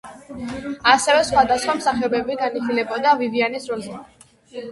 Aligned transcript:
ასევე 0.91 1.17
სხვადასხვა 1.27 1.75
მსახიობები 1.81 2.37
განიხილებოდა 2.41 3.13
ვივიანის 3.21 3.69
როლზე. 3.73 4.01